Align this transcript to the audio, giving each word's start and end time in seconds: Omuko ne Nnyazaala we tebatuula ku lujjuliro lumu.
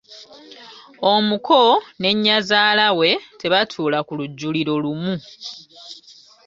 Omuko 1.13 1.59
ne 1.99 2.09
Nnyazaala 2.15 2.87
we 2.97 3.09
tebatuula 3.39 3.99
ku 4.07 4.13
lujjuliro 4.19 4.73
lumu. 4.83 5.15